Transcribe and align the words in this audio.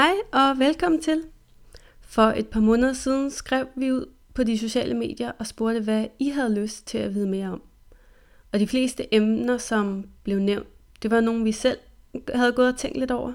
Hej 0.00 0.14
og 0.32 0.58
velkommen 0.58 1.00
til. 1.00 1.22
For 2.00 2.22
et 2.22 2.48
par 2.48 2.60
måneder 2.60 2.92
siden 2.92 3.30
skrev 3.30 3.66
vi 3.76 3.92
ud 3.92 4.06
på 4.34 4.44
de 4.44 4.58
sociale 4.58 4.94
medier 4.94 5.32
og 5.38 5.46
spurgte, 5.46 5.80
hvad 5.80 6.06
I 6.18 6.28
havde 6.28 6.54
lyst 6.54 6.86
til 6.86 6.98
at 6.98 7.14
vide 7.14 7.28
mere 7.28 7.48
om. 7.48 7.62
Og 8.52 8.60
de 8.60 8.66
fleste 8.66 9.14
emner, 9.14 9.58
som 9.58 10.04
blev 10.22 10.38
nævnt, 10.38 10.66
det 11.02 11.10
var 11.10 11.20
nogle, 11.20 11.44
vi 11.44 11.52
selv 11.52 11.78
havde 12.34 12.52
gået 12.52 12.68
og 12.68 12.76
tænkt 12.76 12.98
lidt 12.98 13.10
over. 13.10 13.32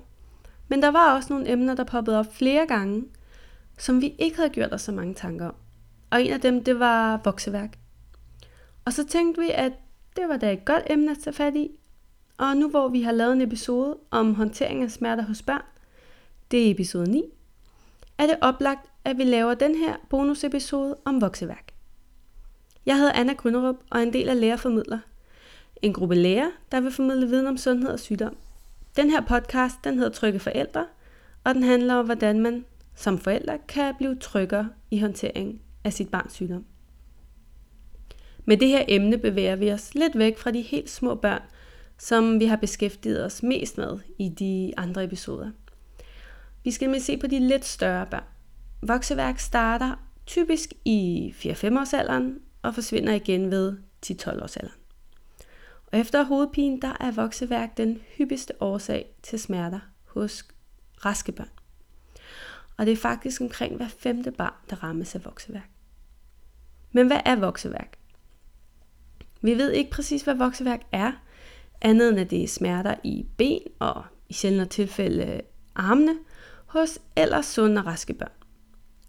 Men 0.67 0.81
der 0.81 0.91
var 0.91 1.15
også 1.15 1.33
nogle 1.33 1.51
emner, 1.51 1.75
der 1.75 1.83
poppede 1.83 2.19
op 2.19 2.35
flere 2.35 2.67
gange, 2.67 3.03
som 3.77 4.02
vi 4.02 4.16
ikke 4.19 4.35
havde 4.35 4.49
gjort 4.49 4.73
os 4.73 4.81
så 4.81 4.91
mange 4.91 5.13
tanker 5.13 5.45
om. 5.45 5.55
Og 6.09 6.23
en 6.23 6.33
af 6.33 6.41
dem, 6.41 6.63
det 6.63 6.79
var 6.79 7.21
vokseværk. 7.23 7.77
Og 8.85 8.93
så 8.93 9.05
tænkte 9.07 9.41
vi, 9.41 9.52
at 9.53 9.71
det 10.16 10.29
var 10.29 10.38
da 10.38 10.53
et 10.53 10.66
godt 10.66 10.83
emne 10.89 11.11
at 11.11 11.17
tage 11.23 11.33
fat 11.33 11.55
i. 11.55 11.71
Og 12.38 12.57
nu 12.57 12.69
hvor 12.69 12.88
vi 12.88 13.02
har 13.02 13.11
lavet 13.11 13.33
en 13.33 13.41
episode 13.41 13.97
om 14.11 14.35
håndtering 14.35 14.83
af 14.83 14.91
smerter 14.91 15.23
hos 15.23 15.41
børn, 15.41 15.63
det 16.51 16.67
er 16.67 16.71
episode 16.71 17.11
9, 17.11 17.23
er 18.17 18.27
det 18.27 18.38
oplagt, 18.41 18.89
at 19.03 19.17
vi 19.17 19.23
laver 19.23 19.53
den 19.53 19.75
her 19.75 19.95
bonusepisode 20.09 20.95
om 21.05 21.21
vokseværk. 21.21 21.71
Jeg 22.85 22.97
hedder 22.97 23.11
Anna 23.11 23.33
Grønnerup 23.33 23.75
og 23.89 23.99
er 23.99 24.03
en 24.03 24.13
del 24.13 24.29
af 24.29 24.39
Lærerformidler. 24.39 24.99
En 25.81 25.93
gruppe 25.93 26.16
læger, 26.16 26.49
der 26.71 26.79
vil 26.79 26.91
formidle 26.91 27.27
viden 27.27 27.47
om 27.47 27.57
sundhed 27.57 27.89
og 27.89 27.99
sygdom. 27.99 28.38
Den 28.95 29.09
her 29.09 29.21
podcast, 29.21 29.75
den 29.83 29.97
hedder 29.97 30.11
Trygge 30.11 30.39
Forældre, 30.39 30.85
og 31.43 31.55
den 31.55 31.63
handler 31.63 31.95
om, 31.95 32.05
hvordan 32.05 32.39
man 32.39 32.66
som 32.95 33.17
forældre 33.17 33.57
kan 33.67 33.95
blive 33.97 34.16
tryggere 34.16 34.69
i 34.91 34.99
håndteringen 34.99 35.61
af 35.83 35.93
sit 35.93 36.09
barns 36.09 36.33
sygdom. 36.33 36.66
Med 38.45 38.57
det 38.57 38.67
her 38.67 38.85
emne 38.88 39.17
bevæger 39.17 39.55
vi 39.55 39.71
os 39.71 39.95
lidt 39.95 40.17
væk 40.17 40.38
fra 40.38 40.51
de 40.51 40.61
helt 40.61 40.89
små 40.89 41.16
børn, 41.16 41.41
som 41.97 42.39
vi 42.39 42.45
har 42.45 42.55
beskæftiget 42.55 43.25
os 43.25 43.43
mest 43.43 43.77
med 43.77 43.99
i 44.19 44.29
de 44.29 44.73
andre 44.77 45.03
episoder. 45.03 45.51
Vi 46.66 46.71
skal 46.71 46.89
med 46.89 46.99
se 46.99 47.17
på 47.17 47.27
de 47.27 47.39
lidt 47.39 47.66
større 47.66 48.05
børn. 48.05 48.23
Vokseværk 48.81 49.39
starter 49.39 49.95
typisk 50.25 50.73
i 50.85 51.33
4-5 51.38 51.80
års 51.80 51.94
alderen 51.94 52.39
og 52.61 52.75
forsvinder 52.75 53.13
igen 53.13 53.52
ved 53.52 53.77
10-12 54.05 54.44
års 54.44 54.57
alderen. 54.57 54.80
Og 55.91 55.99
efter 55.99 56.23
hovedpine, 56.23 56.81
der 56.81 56.97
er 56.99 57.11
vokseværk 57.11 57.77
den 57.77 58.02
hyppigste 58.17 58.53
årsag 58.59 59.05
til 59.23 59.39
smerter 59.39 59.80
hos 60.03 60.45
raske 61.05 61.31
børn. 61.31 61.49
Og 62.77 62.85
det 62.85 62.91
er 62.91 62.97
faktisk 62.97 63.41
omkring 63.41 63.75
hver 63.75 63.88
femte 63.88 64.31
barn, 64.31 64.53
der 64.69 64.83
rammes 64.83 65.16
af 65.16 65.25
vokseværk. 65.25 65.69
Men 66.91 67.07
hvad 67.07 67.19
er 67.25 67.35
vokseværk? 67.35 67.97
Vi 69.41 69.57
ved 69.57 69.72
ikke 69.72 69.91
præcis, 69.91 70.22
hvad 70.22 70.35
vokseværk 70.35 70.81
er, 70.91 71.11
andet 71.81 72.09
end 72.09 72.19
at 72.19 72.29
det 72.29 72.44
er 72.44 72.47
smerter 72.47 72.95
i 73.03 73.25
ben 73.38 73.61
og 73.79 74.03
i 74.29 74.33
sjældne 74.33 74.66
tilfælde 74.66 75.41
armene 75.75 76.16
hos 76.76 77.00
ellers 77.16 77.45
sunde 77.45 77.81
og 77.81 77.86
raske 77.86 78.14
børn. 78.14 78.31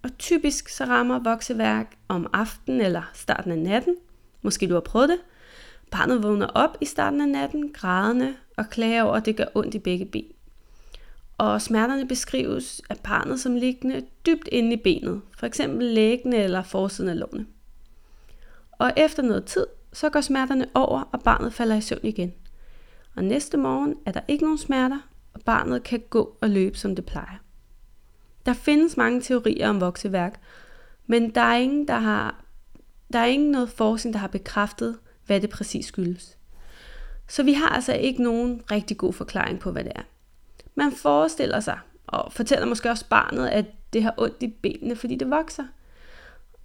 Og 0.02 0.18
typisk 0.18 0.68
så 0.68 0.84
rammer 0.84 1.18
vokseværk 1.18 1.96
om 2.08 2.26
aftenen 2.32 2.80
eller 2.80 3.10
starten 3.14 3.52
af 3.52 3.58
natten. 3.58 3.96
Måske 4.42 4.68
du 4.68 4.74
har 4.74 4.80
prøvet 4.80 5.08
det. 5.08 5.18
Barnet 5.90 6.22
vågner 6.22 6.46
op 6.46 6.76
i 6.80 6.84
starten 6.84 7.20
af 7.20 7.28
natten, 7.28 7.72
grædende 7.72 8.34
og 8.56 8.70
klager 8.70 9.02
over, 9.02 9.14
at 9.14 9.26
det 9.26 9.36
gør 9.36 9.44
ondt 9.54 9.74
i 9.74 9.78
begge 9.78 10.06
ben. 10.06 10.24
Og 11.38 11.62
smerterne 11.62 12.08
beskrives 12.08 12.82
af 12.90 12.96
barnet 13.04 13.40
som 13.40 13.54
liggende 13.54 14.02
dybt 14.26 14.48
inde 14.52 14.72
i 14.72 14.76
benet, 14.76 15.20
for 15.38 15.46
eksempel 15.46 15.86
læggende 15.86 16.36
eller 16.36 16.62
forsiden 16.62 17.10
af 17.10 17.18
lårene. 17.18 17.46
Og 18.72 18.92
efter 18.96 19.22
noget 19.22 19.44
tid, 19.44 19.66
så 19.92 20.10
går 20.10 20.20
smerterne 20.20 20.66
over, 20.74 21.00
og 21.12 21.22
barnet 21.22 21.52
falder 21.52 21.76
i 21.76 21.80
søvn 21.80 22.00
igen. 22.02 22.34
Og 23.16 23.24
næste 23.24 23.56
morgen 23.56 23.94
er 24.06 24.12
der 24.12 24.20
ikke 24.28 24.44
nogen 24.44 24.58
smerter, 24.58 25.08
og 25.34 25.40
barnet 25.40 25.82
kan 25.82 26.02
gå 26.10 26.36
og 26.40 26.50
løbe, 26.50 26.78
som 26.78 26.96
det 26.96 27.06
plejer. 27.06 27.45
Der 28.46 28.52
findes 28.52 28.96
mange 28.96 29.20
teorier 29.20 29.68
om 29.68 29.80
vokseværk, 29.80 30.40
men 31.06 31.30
der 31.30 31.40
er 31.40 31.56
ingen, 31.56 31.88
der 31.88 31.98
har 31.98 32.44
der 33.12 33.18
er 33.18 33.26
ingen 33.26 33.50
noget 33.50 33.68
forskning, 33.68 34.14
der 34.14 34.20
har 34.20 34.28
bekræftet, 34.28 34.98
hvad 35.26 35.40
det 35.40 35.50
præcis 35.50 35.86
skyldes. 35.86 36.38
Så 37.28 37.42
vi 37.42 37.52
har 37.52 37.68
altså 37.68 37.92
ikke 37.92 38.22
nogen 38.22 38.62
rigtig 38.70 38.96
god 38.96 39.12
forklaring 39.12 39.60
på, 39.60 39.70
hvad 39.70 39.84
det 39.84 39.92
er. 39.94 40.02
Man 40.74 40.92
forestiller 40.92 41.60
sig, 41.60 41.78
og 42.06 42.32
fortæller 42.32 42.66
måske 42.66 42.90
også 42.90 43.08
barnet, 43.08 43.48
at 43.48 43.64
det 43.92 44.02
har 44.02 44.14
ondt 44.18 44.42
i 44.42 44.46
benene, 44.46 44.96
fordi 44.96 45.16
det 45.16 45.30
vokser. 45.30 45.64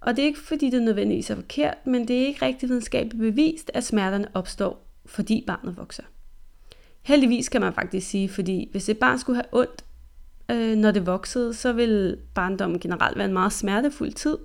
Og 0.02 0.16
det 0.16 0.22
er 0.22 0.26
ikke 0.26 0.40
fordi, 0.40 0.70
det 0.70 0.82
nødvendigvis 0.82 1.30
er 1.30 1.36
forkert, 1.36 1.88
men 1.88 2.08
det 2.08 2.22
er 2.22 2.28
ikke 2.28 2.46
rigtig 2.46 2.70
videnskabeligt 2.70 3.20
bevist, 3.20 3.72
at 3.74 3.84
smerterne 3.84 4.28
opstår, 4.34 4.88
fordi 5.06 5.44
barnet 5.48 5.78
vokser. 5.78 6.04
Heldigvis 7.02 7.50
kan 7.50 7.62
man 7.62 7.74
faktisk 7.74 8.10
sige, 8.10 8.30
fordi 8.30 8.68
hvis 8.72 8.90
et 8.90 8.98
barn 8.98 9.20
skulle 9.20 9.36
have 9.36 9.62
ondt, 9.62 9.86
øh, 10.52 10.76
når 10.76 10.92
det 10.92 11.06
voksede, 11.06 11.54
så 11.54 11.74
vil 11.74 12.18
barndommen 12.34 12.80
generelt 12.80 13.18
være 13.18 13.28
en 13.28 13.34
meget 13.34 13.54
smertefuld 13.54 14.12
tid, 14.12 14.38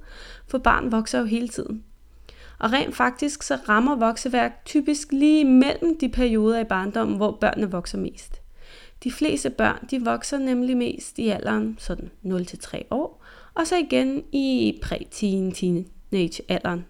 for 0.49 0.59
barn 0.59 0.93
vokser 0.93 1.19
jo 1.19 1.25
hele 1.25 1.49
tiden. 1.49 1.85
Og 2.59 2.73
rent 2.73 2.97
faktisk 2.97 3.43
så 3.43 3.59
rammer 3.69 3.97
vokseværk 3.97 4.65
typisk 4.65 5.13
lige 5.13 5.45
mellem 5.45 5.99
de 5.99 6.09
perioder 6.09 6.61
i 6.61 6.65
barndommen, 6.65 7.17
hvor 7.17 7.39
børnene 7.41 7.71
vokser 7.71 7.99
mest. 7.99 8.41
De 9.05 9.13
fleste 9.13 9.51
børn 9.51 9.87
de 9.91 10.05
vokser 10.05 10.39
nemlig 10.39 10.77
mest 10.77 11.19
i 11.19 11.29
alderen 11.29 11.77
sådan 11.79 12.11
0-3 12.25 12.83
år, 12.91 13.25
og 13.55 13.67
så 13.67 13.77
igen 13.77 14.23
i 14.33 14.79
præ-teen, 14.83 15.53
teenage 15.53 16.43
alderen. 16.49 16.87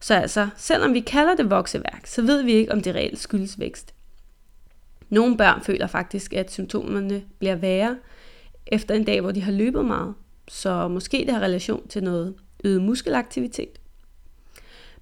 Så 0.00 0.14
altså, 0.14 0.48
selvom 0.56 0.94
vi 0.94 1.00
kalder 1.00 1.36
det 1.36 1.50
vokseværk, 1.50 2.06
så 2.06 2.22
ved 2.22 2.42
vi 2.42 2.52
ikke, 2.52 2.72
om 2.72 2.80
det 2.80 2.94
reelt 2.94 3.18
skyldes 3.18 3.58
vækst. 3.58 3.94
Nogle 5.12 5.36
børn 5.36 5.62
føler 5.62 5.86
faktisk, 5.86 6.32
at 6.32 6.52
symptomerne 6.52 7.22
bliver 7.38 7.54
værre 7.54 7.98
efter 8.66 8.94
en 8.94 9.04
dag, 9.04 9.20
hvor 9.20 9.30
de 9.30 9.42
har 9.42 9.52
løbet 9.52 9.84
meget. 9.84 10.14
Så 10.48 10.88
måske 10.88 11.18
det 11.26 11.34
har 11.34 11.40
relation 11.40 11.88
til 11.88 12.02
noget 12.02 12.34
øget 12.64 12.82
muskelaktivitet. 12.82 13.80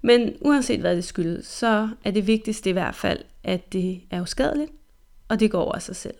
Men 0.03 0.37
uanset 0.41 0.81
hvad 0.81 0.97
det 0.97 1.05
skyldes, 1.05 1.47
så 1.47 1.89
er 2.05 2.11
det 2.11 2.27
vigtigste 2.27 2.71
i 2.71 2.73
hvert 2.73 2.95
fald, 2.95 3.19
at 3.45 3.73
det 3.73 4.01
er 4.11 4.23
uskadeligt, 4.23 4.73
og 5.29 5.41
det 5.41 5.51
går 5.51 5.61
over 5.61 5.75
af 5.75 5.83
sig 5.83 5.97
selv. 5.97 6.15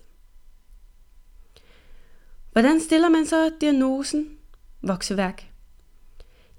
Hvordan 2.53 2.81
stiller 2.81 3.09
man 3.09 3.27
så 3.27 3.51
diagnosen 3.61 4.29
vokseværk? 4.83 5.51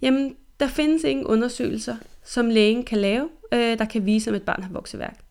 Jamen, 0.01 0.35
der 0.59 0.67
findes 0.67 1.03
ingen 1.03 1.25
undersøgelser, 1.25 1.95
som 2.23 2.49
lægen 2.49 2.83
kan 2.83 2.97
lave, 2.97 3.29
øh, 3.53 3.77
der 3.77 3.85
kan 3.85 4.05
vise, 4.05 4.29
om 4.29 4.35
et 4.35 4.43
barn 4.43 4.63
har 4.63 4.71
vokseværk. 4.71 5.30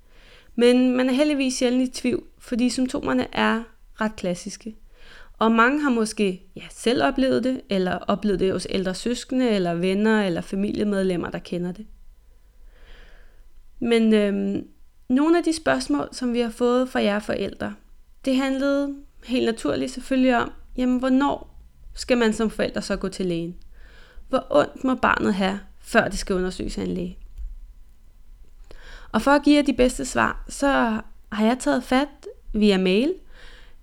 Men 0.54 0.96
man 0.96 1.08
er 1.08 1.12
heldigvis 1.12 1.54
sjældent 1.54 1.88
i 1.88 2.00
tvivl, 2.00 2.22
fordi 2.38 2.70
symptomerne 2.70 3.26
er 3.34 3.62
ret 4.00 4.16
klassiske. 4.16 4.76
Og 5.38 5.52
mange 5.52 5.82
har 5.82 5.90
måske 5.90 6.42
ja, 6.56 6.62
selv 6.70 7.02
oplevet 7.02 7.44
det, 7.44 7.60
eller 7.68 7.92
oplevet 7.92 8.40
det 8.40 8.52
hos 8.52 8.66
ældre 8.70 8.94
søskende, 8.94 9.50
eller 9.50 9.74
venner, 9.74 10.22
eller 10.22 10.40
familiemedlemmer, 10.40 11.30
der 11.30 11.38
kender 11.38 11.72
det. 11.72 11.86
Men 13.80 14.14
øhm, 14.14 14.66
nogle 15.08 15.38
af 15.38 15.44
de 15.44 15.52
spørgsmål, 15.52 16.08
som 16.12 16.32
vi 16.32 16.40
har 16.40 16.50
fået 16.50 16.88
fra 16.88 17.02
jer 17.02 17.18
forældre, 17.18 17.74
det 18.24 18.36
handlede 18.36 18.94
helt 19.24 19.46
naturligt 19.46 19.90
selvfølgelig 19.90 20.36
om, 20.36 20.52
jamen 20.76 20.98
hvornår 20.98 21.60
skal 21.94 22.18
man 22.18 22.32
som 22.32 22.50
forælder 22.50 22.80
så 22.80 22.96
gå 22.96 23.08
til 23.08 23.26
lægen? 23.26 23.56
Hvor 24.28 24.46
ondt 24.50 24.84
må 24.84 24.94
barnet 24.94 25.34
have, 25.34 25.60
før 25.80 26.08
det 26.08 26.18
skal 26.18 26.36
undersøges 26.36 26.78
af 26.78 26.82
en 26.82 26.94
læge? 26.94 27.18
Og 29.12 29.22
for 29.22 29.30
at 29.30 29.42
give 29.42 29.56
jer 29.56 29.62
de 29.62 29.72
bedste 29.72 30.04
svar, 30.04 30.44
så 30.48 31.00
har 31.32 31.46
jeg 31.46 31.58
taget 31.58 31.84
fat 31.84 32.08
via 32.52 32.78
mail 32.78 33.14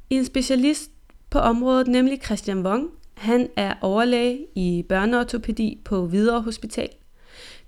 i 0.09 0.15
en 0.15 0.25
specialist 0.25 0.91
på 1.29 1.39
området, 1.39 1.88
nemlig 1.88 2.19
Christian 2.25 2.65
Wong. 2.65 2.89
Han 3.13 3.50
er 3.56 3.74
overlæge 3.81 4.45
i 4.56 4.85
børneortopædi 4.89 5.81
på 5.85 6.07
Hvidovre 6.07 6.41
Hospital. 6.41 6.89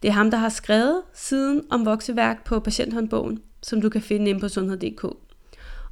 Det 0.02 0.08
er 0.08 0.12
ham, 0.12 0.32
der 0.32 0.38
har 0.38 0.50
skrevet 0.50 1.02
siden 1.14 1.62
om 1.70 1.86
vokseværk 1.86 2.44
på 2.44 2.60
patienthåndbogen, 2.60 3.42
som 3.62 3.82
du 3.82 3.90
kan 3.90 4.02
finde 4.02 4.30
inde 4.30 4.40
på 4.40 4.50
sundhed.dk, 4.50 5.04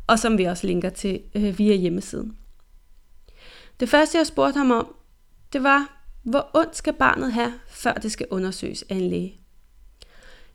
og 0.07 0.19
som 0.19 0.37
vi 0.37 0.43
også 0.43 0.67
linker 0.67 0.89
til 0.89 1.21
øh, 1.35 1.57
via 1.59 1.75
hjemmesiden. 1.75 2.37
Det 3.79 3.89
første, 3.89 4.17
jeg 4.17 4.27
spurgte 4.27 4.57
ham 4.57 4.71
om, 4.71 4.95
det 5.53 5.63
var, 5.63 6.03
hvor 6.23 6.49
ondt 6.53 6.75
skal 6.75 6.93
barnet 6.93 7.33
have, 7.33 7.53
før 7.69 7.93
det 7.93 8.11
skal 8.11 8.27
undersøges 8.31 8.83
af 8.89 8.95
en 8.95 9.09
læge? 9.09 9.39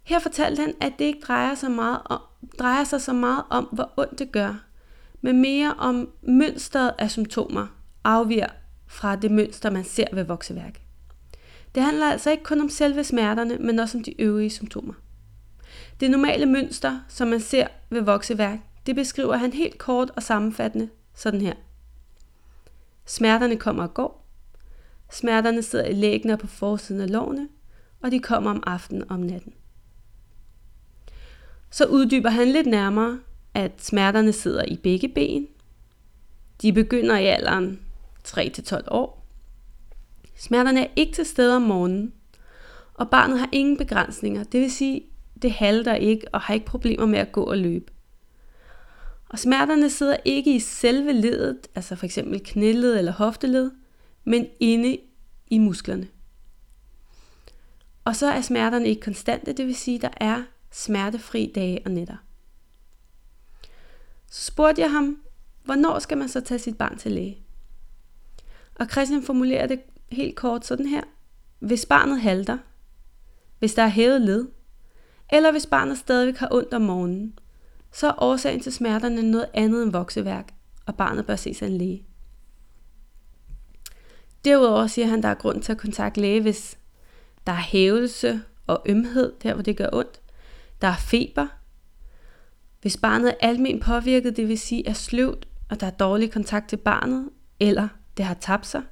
Her 0.02 0.18
fortalte 0.18 0.60
han, 0.60 0.74
at 0.80 0.92
det 0.98 1.04
ikke 1.04 1.20
drejer 1.20 1.54
sig, 1.54 1.70
meget 1.70 2.00
om, 2.04 2.20
drejer 2.58 2.84
sig 2.84 3.00
så 3.00 3.12
meget 3.12 3.44
om, 3.50 3.64
hvor 3.72 3.92
ondt 3.96 4.18
det 4.18 4.32
gør, 4.32 4.64
men 5.20 5.40
mere 5.40 5.74
om 5.78 6.10
mønstret 6.22 6.92
af 6.98 7.10
symptomer 7.10 7.66
afviger 8.04 8.48
fra 8.86 9.16
det 9.16 9.30
mønster, 9.30 9.70
man 9.70 9.84
ser 9.84 10.06
ved 10.12 10.24
vokseværk. 10.24 10.80
Det 11.74 11.82
handler 11.82 12.10
altså 12.10 12.30
ikke 12.30 12.44
kun 12.44 12.60
om 12.60 12.68
selve 12.68 13.04
smerterne, 13.04 13.58
men 13.58 13.78
også 13.78 13.98
om 13.98 14.04
de 14.04 14.20
øvrige 14.20 14.50
symptomer. 14.50 14.94
Det 16.00 16.10
normale 16.10 16.46
mønster, 16.46 17.00
som 17.08 17.28
man 17.28 17.40
ser 17.40 17.66
ved 17.90 18.00
vokseværk, 18.00 18.58
det 18.86 18.94
beskriver 18.94 19.36
han 19.36 19.52
helt 19.52 19.78
kort 19.78 20.10
og 20.16 20.22
sammenfattende 20.22 20.88
sådan 21.14 21.40
her. 21.40 21.54
Smerterne 23.06 23.56
kommer 23.56 23.82
og 23.82 23.94
går. 23.94 24.28
Smerterne 25.10 25.62
sidder 25.62 25.84
i 25.84 25.92
læggene 25.92 26.32
og 26.32 26.38
på 26.38 26.46
forsiden 26.46 27.00
af 27.00 27.12
lårene, 27.12 27.48
og 28.02 28.10
de 28.10 28.20
kommer 28.20 28.50
om 28.50 28.62
aftenen 28.66 29.02
og 29.02 29.14
om 29.14 29.20
natten. 29.20 29.52
Så 31.72 31.84
uddyber 31.86 32.30
han 32.30 32.48
lidt 32.48 32.66
nærmere, 32.66 33.20
at 33.54 33.72
smerterne 33.78 34.32
sidder 34.32 34.64
i 34.64 34.76
begge 34.76 35.08
ben. 35.08 35.48
De 36.62 36.72
begynder 36.72 37.18
i 37.18 37.26
alderen 37.26 37.80
3-12 38.28 38.88
år. 38.88 39.26
Smerterne 40.36 40.80
er 40.80 40.90
ikke 40.96 41.12
til 41.12 41.26
stede 41.26 41.56
om 41.56 41.62
morgenen, 41.62 42.12
og 42.94 43.10
barnet 43.10 43.38
har 43.38 43.48
ingen 43.52 43.76
begrænsninger. 43.76 44.44
Det 44.44 44.60
vil 44.60 44.72
sige, 44.72 45.02
det 45.42 45.52
halter 45.52 45.94
ikke 45.94 46.26
og 46.32 46.40
har 46.40 46.54
ikke 46.54 46.66
problemer 46.66 47.06
med 47.06 47.18
at 47.18 47.32
gå 47.32 47.44
og 47.44 47.58
løbe. 47.58 47.92
Og 49.28 49.38
smerterne 49.38 49.90
sidder 49.90 50.16
ikke 50.24 50.54
i 50.54 50.58
selve 50.58 51.12
ledet, 51.12 51.58
altså 51.74 51.96
for 51.96 52.06
eksempel 52.06 52.40
knæled 52.44 52.98
eller 52.98 53.12
hofteled, 53.12 53.70
men 54.24 54.46
inde 54.60 54.98
i 55.46 55.58
musklerne. 55.58 56.08
Og 58.04 58.16
så 58.16 58.26
er 58.26 58.40
smerterne 58.40 58.88
ikke 58.88 59.00
konstante, 59.00 59.52
det 59.52 59.66
vil 59.66 59.76
sige, 59.76 59.98
der 59.98 60.10
er 60.16 60.42
smertefri 60.72 61.52
dage 61.54 61.80
og 61.84 61.90
nætter. 61.90 62.16
Så 64.30 64.44
spurgte 64.44 64.82
jeg 64.82 64.90
ham, 64.90 65.22
hvornår 65.64 65.98
skal 65.98 66.18
man 66.18 66.28
så 66.28 66.40
tage 66.40 66.58
sit 66.58 66.78
barn 66.78 66.98
til 66.98 67.12
læge? 67.12 67.38
Og 68.74 68.86
Christian 68.86 69.22
formulerer 69.22 69.66
det 69.66 69.80
helt 70.12 70.36
kort 70.36 70.66
sådan 70.66 70.86
her. 70.86 71.02
Hvis 71.58 71.86
barnet 71.86 72.20
halter, 72.20 72.58
hvis 73.58 73.74
der 73.74 73.82
er 73.82 73.88
hævet 73.88 74.20
led, 74.20 74.48
eller 75.32 75.50
hvis 75.50 75.66
barnet 75.66 75.98
stadigvæk 75.98 76.36
har 76.36 76.48
ondt 76.50 76.74
om 76.74 76.82
morgenen, 76.82 77.38
så 77.92 78.06
er 78.08 78.22
årsagen 78.22 78.60
til 78.60 78.72
smerterne 78.72 79.22
noget 79.30 79.48
andet 79.54 79.82
end 79.82 79.92
vokseværk, 79.92 80.54
og 80.86 80.96
barnet 80.96 81.26
bør 81.26 81.36
ses 81.36 81.62
af 81.62 81.66
en 81.66 81.78
læge. 81.78 82.06
Derudover 84.44 84.86
siger 84.86 85.06
han, 85.06 85.18
at 85.18 85.22
der 85.22 85.28
er 85.28 85.34
grund 85.34 85.62
til 85.62 85.72
at 85.72 85.78
kontakte 85.78 86.20
læge, 86.20 86.40
hvis 86.40 86.78
der 87.46 87.52
er 87.52 87.56
hævelse 87.56 88.42
og 88.66 88.82
ømhed, 88.86 89.32
der 89.42 89.54
hvor 89.54 89.62
det 89.62 89.76
gør 89.76 89.88
ondt. 89.92 90.21
Der 90.82 90.88
er 90.88 90.96
feber. 90.96 91.46
Hvis 92.80 92.96
barnet 92.96 93.28
er 93.28 93.48
almen 93.48 93.80
påvirket, 93.80 94.36
det 94.36 94.48
vil 94.48 94.58
sige 94.58 94.88
er 94.88 94.92
sløvt, 94.92 95.48
og 95.70 95.80
der 95.80 95.86
er 95.86 95.90
dårlig 95.90 96.32
kontakt 96.32 96.68
til 96.68 96.76
barnet, 96.76 97.30
eller 97.60 97.88
det 98.16 98.24
har 98.24 98.34
tabt 98.34 98.66
sig. 98.66 98.82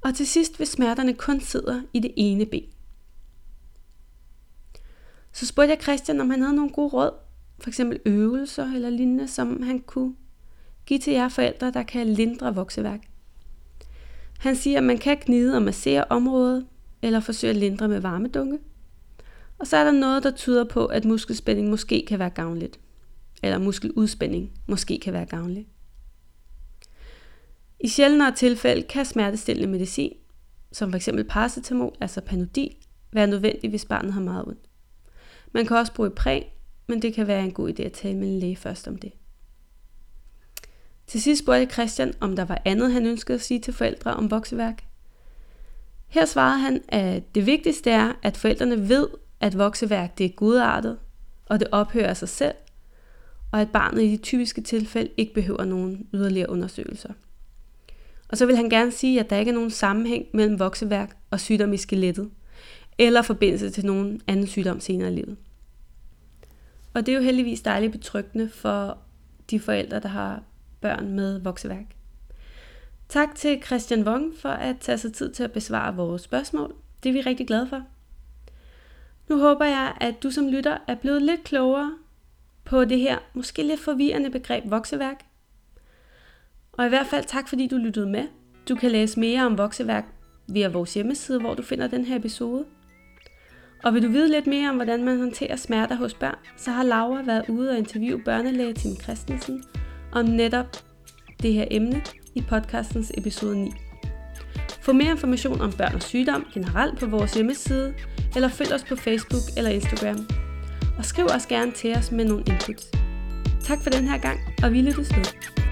Og 0.00 0.14
til 0.14 0.26
sidst, 0.26 0.56
hvis 0.56 0.68
smerterne 0.68 1.14
kun 1.14 1.40
sidder 1.40 1.82
i 1.92 2.00
det 2.00 2.12
ene 2.16 2.46
ben. 2.46 2.64
Så 5.32 5.46
spurgte 5.46 5.70
jeg 5.70 5.82
Christian, 5.82 6.20
om 6.20 6.30
han 6.30 6.42
havde 6.42 6.56
nogle 6.56 6.72
gode 6.72 6.88
råd, 6.88 7.10
for 7.58 7.70
eksempel 7.70 8.00
øvelser 8.06 8.64
eller 8.74 8.90
lignende, 8.90 9.28
som 9.28 9.62
han 9.62 9.80
kunne 9.80 10.14
give 10.86 10.98
til 10.98 11.12
jer 11.12 11.28
forældre, 11.28 11.70
der 11.70 11.82
kan 11.82 12.06
lindre 12.06 12.54
vokseværk. 12.54 13.00
Han 14.38 14.56
siger, 14.56 14.78
at 14.78 14.84
man 14.84 14.98
kan 14.98 15.18
gnide 15.26 15.56
og 15.56 15.62
massere 15.62 16.04
området, 16.04 16.66
eller 17.02 17.20
forsøge 17.20 17.50
at 17.50 17.56
lindre 17.56 17.88
med 17.88 18.00
varmedunke. 18.00 18.58
Og 19.58 19.66
så 19.66 19.76
er 19.76 19.84
der 19.84 19.90
noget, 19.90 20.22
der 20.22 20.30
tyder 20.30 20.64
på, 20.64 20.86
at 20.86 21.04
muskelspænding 21.04 21.68
måske 21.68 22.04
kan 22.08 22.18
være 22.18 22.30
gavnligt. 22.30 22.80
Eller 23.42 23.58
muskeludspænding 23.58 24.52
måske 24.66 24.98
kan 25.02 25.12
være 25.12 25.26
gavnligt. 25.26 25.68
I 27.80 27.88
sjældnere 27.88 28.34
tilfælde 28.34 28.82
kan 28.82 29.04
smertestillende 29.04 29.68
medicin, 29.68 30.12
som 30.72 30.92
f.eks. 30.92 31.08
paracetamol, 31.28 31.96
altså 32.00 32.20
Panodil, 32.20 32.74
være 33.12 33.26
nødvendig, 33.26 33.70
hvis 33.70 33.84
barnet 33.84 34.12
har 34.12 34.20
meget 34.20 34.44
ondt. 34.46 34.68
Man 35.52 35.66
kan 35.66 35.76
også 35.76 35.92
bruge 35.92 36.10
præg, 36.10 36.52
men 36.86 37.02
det 37.02 37.14
kan 37.14 37.26
være 37.26 37.44
en 37.44 37.52
god 37.52 37.70
idé 37.70 37.82
at 37.82 37.92
tale 37.92 38.18
med 38.18 38.28
en 38.28 38.38
læge 38.38 38.56
først 38.56 38.88
om 38.88 38.98
det. 38.98 39.12
Til 41.06 41.22
sidst 41.22 41.42
spurgte 41.42 41.72
Christian, 41.72 42.14
om 42.20 42.36
der 42.36 42.44
var 42.44 42.62
andet, 42.64 42.92
han 42.92 43.06
ønskede 43.06 43.34
at 43.34 43.42
sige 43.42 43.60
til 43.60 43.72
forældre 43.72 44.14
om 44.14 44.30
vokseværk. 44.30 44.84
Her 46.06 46.24
svarede 46.24 46.58
han, 46.58 46.82
at 46.88 47.34
det 47.34 47.46
vigtigste 47.46 47.90
er, 47.90 48.12
at 48.22 48.36
forældrene 48.36 48.88
ved, 48.88 49.08
at 49.44 49.58
vokseværk 49.58 50.18
det 50.18 50.26
er 50.26 50.30
godartet, 50.30 50.98
og 51.46 51.60
det 51.60 51.68
ophører 51.72 52.08
af 52.08 52.16
sig 52.16 52.28
selv, 52.28 52.54
og 53.52 53.60
at 53.60 53.70
barnet 53.70 54.02
i 54.02 54.08
de 54.08 54.16
typiske 54.16 54.60
tilfælde 54.60 55.10
ikke 55.16 55.34
behøver 55.34 55.64
nogen 55.64 56.06
yderligere 56.14 56.50
undersøgelser. 56.50 57.12
Og 58.28 58.36
så 58.36 58.46
vil 58.46 58.56
han 58.56 58.70
gerne 58.70 58.92
sige, 58.92 59.20
at 59.20 59.30
der 59.30 59.36
ikke 59.36 59.48
er 59.48 59.54
nogen 59.54 59.70
sammenhæng 59.70 60.26
mellem 60.34 60.58
vokseværk 60.58 61.16
og 61.30 61.40
sygdom 61.40 61.72
i 61.72 61.76
skelettet, 61.76 62.30
eller 62.98 63.22
forbindelse 63.22 63.70
til 63.70 63.86
nogen 63.86 64.20
anden 64.26 64.46
sygdom 64.46 64.80
senere 64.80 65.12
i 65.12 65.14
livet. 65.14 65.36
Og 66.94 67.06
det 67.06 67.12
er 67.12 67.16
jo 67.16 67.24
heldigvis 67.24 67.60
dejligt 67.60 67.92
betryggende 67.92 68.48
for 68.48 68.98
de 69.50 69.60
forældre, 69.60 70.00
der 70.00 70.08
har 70.08 70.42
børn 70.80 71.08
med 71.12 71.40
vokseværk. 71.40 71.96
Tak 73.08 73.34
til 73.34 73.62
Christian 73.62 74.08
Wong 74.08 74.32
for 74.40 74.48
at 74.48 74.76
tage 74.80 74.98
sig 74.98 75.12
tid 75.12 75.32
til 75.32 75.42
at 75.42 75.52
besvare 75.52 75.96
vores 75.96 76.22
spørgsmål. 76.22 76.74
Det 77.02 77.08
er 77.08 77.12
vi 77.12 77.20
rigtig 77.20 77.46
glade 77.46 77.68
for. 77.68 77.82
Nu 79.28 79.38
håber 79.38 79.64
jeg, 79.64 79.92
at 80.00 80.22
du 80.22 80.30
som 80.30 80.48
lytter 80.48 80.78
er 80.88 80.94
blevet 80.94 81.22
lidt 81.22 81.44
klogere 81.44 81.94
på 82.64 82.84
det 82.84 82.98
her 82.98 83.18
måske 83.34 83.62
lidt 83.62 83.80
forvirrende 83.80 84.30
begreb 84.30 84.64
vokseværk. 84.70 85.24
Og 86.72 86.86
i 86.86 86.88
hvert 86.88 87.06
fald 87.06 87.24
tak, 87.24 87.48
fordi 87.48 87.66
du 87.66 87.76
lyttede 87.76 88.06
med. 88.06 88.24
Du 88.68 88.74
kan 88.74 88.90
læse 88.90 89.20
mere 89.20 89.46
om 89.46 89.58
vokseværk 89.58 90.04
via 90.46 90.68
vores 90.68 90.94
hjemmeside, 90.94 91.40
hvor 91.40 91.54
du 91.54 91.62
finder 91.62 91.86
den 91.86 92.04
her 92.04 92.16
episode. 92.16 92.64
Og 93.84 93.94
vil 93.94 94.02
du 94.02 94.08
vide 94.08 94.30
lidt 94.30 94.46
mere 94.46 94.70
om, 94.70 94.76
hvordan 94.76 95.04
man 95.04 95.18
håndterer 95.18 95.56
smerter 95.56 95.96
hos 95.96 96.14
børn, 96.14 96.38
så 96.56 96.70
har 96.70 96.82
Laura 96.82 97.22
været 97.22 97.48
ude 97.48 97.70
og 97.70 97.78
interviewe 97.78 98.22
børnelæge 98.24 98.74
Tim 98.74 98.96
Christensen 98.96 99.64
om 100.12 100.24
netop 100.24 100.66
det 101.42 101.52
her 101.52 101.64
emne 101.70 102.02
i 102.34 102.42
podcastens 102.48 103.12
episode 103.14 103.58
9. 103.58 103.70
Få 104.80 104.92
mere 104.92 105.10
information 105.10 105.60
om 105.60 105.72
børn 105.72 105.94
og 105.94 106.02
sygdom 106.02 106.46
generelt 106.54 106.98
på 106.98 107.06
vores 107.06 107.34
hjemmeside, 107.34 107.94
eller 108.36 108.48
følg 108.48 108.74
os 108.74 108.84
på 108.84 108.96
Facebook 108.96 109.42
eller 109.56 109.70
Instagram. 109.70 110.28
Og 110.98 111.04
skriv 111.04 111.26
os 111.26 111.46
gerne 111.46 111.72
til 111.72 111.96
os 111.96 112.10
med 112.10 112.24
nogle 112.24 112.44
inputs. 112.46 112.90
Tak 113.64 113.82
for 113.82 113.90
den 113.90 114.08
her 114.08 114.18
gang, 114.18 114.40
og 114.62 114.72
vi 114.72 114.80
lyttes 114.80 115.16
ved. 115.16 115.63